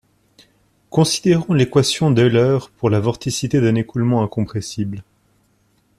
[0.89, 5.03] Considérons l'équation d'Euler pour la vorticité d'un écoulement incompressible